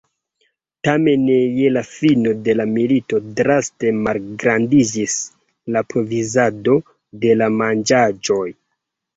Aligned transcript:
Tamen 0.85 1.25
je 1.57 1.67
la 1.73 1.83
fino 1.89 2.31
de 2.47 2.55
la 2.55 2.65
milito 2.77 3.19
draste 3.41 3.93
malgrandiĝis 4.07 5.19
la 5.77 5.85
provizado 5.93 6.79
de 7.27 7.37
la 7.43 7.53
manĝaĵoj. 7.63 8.45